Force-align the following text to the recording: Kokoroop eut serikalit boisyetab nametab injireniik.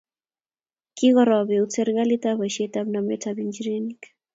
Kokoroop 1.01 1.49
eut 1.59 1.75
serikalit 1.79 2.25
boisyetab 2.43 2.87
nametab 2.97 3.35
injireniik. 3.49 4.15